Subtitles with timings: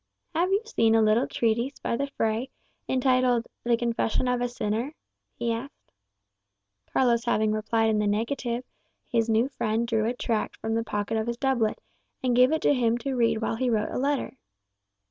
[0.33, 2.49] "Have you seen a little treatise by the Fray,
[2.89, 4.95] entitled 'The Confession of a Sinner'?"
[5.35, 5.93] he asked.
[6.91, 8.63] Carlos having answered in the negative,
[9.07, 11.77] his new friend drew a tract from the pocket of his doublet,
[12.23, 14.39] and gave it to him to read while he wrote a letter.